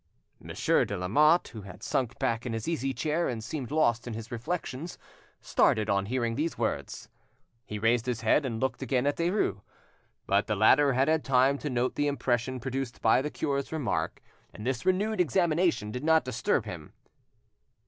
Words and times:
Monsieur, 0.39 0.83
de 0.83 0.97
Lamotte, 0.97 1.49
who 1.49 1.61
had 1.61 1.83
sunk 1.83 2.17
back 2.17 2.43
in 2.43 2.53
his 2.53 2.67
easy 2.67 2.91
chair 2.91 3.29
and 3.29 3.43
seemed 3.43 3.69
lost 3.69 4.07
in 4.07 4.15
his 4.15 4.31
reflections, 4.31 4.97
started 5.41 5.91
on 5.91 6.07
hearing 6.07 6.33
these 6.33 6.57
words. 6.57 7.07
He 7.67 7.77
raised 7.77 8.07
his 8.07 8.21
head 8.21 8.43
and 8.43 8.59
looked 8.59 8.81
again 8.81 9.05
at 9.05 9.17
Derues. 9.17 9.61
But 10.25 10.47
the 10.47 10.55
latter 10.55 10.93
had 10.93 11.07
had 11.07 11.23
time 11.23 11.59
to 11.59 11.69
note 11.69 11.93
the 11.93 12.07
impression 12.07 12.59
produced 12.59 12.99
by 12.99 13.21
the 13.21 13.29
cure's 13.29 13.71
remark, 13.71 14.23
and 14.51 14.65
this 14.65 14.87
renewed 14.87 15.21
examination 15.21 15.91
did 15.91 16.03
not 16.03 16.25
disturb 16.25 16.65
him. 16.65 16.93